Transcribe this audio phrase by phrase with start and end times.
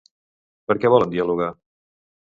[0.71, 1.53] Per què volen dialogar?